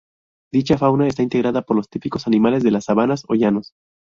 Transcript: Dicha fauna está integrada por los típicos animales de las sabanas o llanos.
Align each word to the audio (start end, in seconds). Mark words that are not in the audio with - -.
Dicha 0.51 0.79
fauna 0.79 1.05
está 1.07 1.21
integrada 1.21 1.61
por 1.61 1.75
los 1.77 1.87
típicos 1.87 2.25
animales 2.25 2.63
de 2.63 2.71
las 2.71 2.85
sabanas 2.85 3.23
o 3.27 3.35
llanos. 3.35 3.73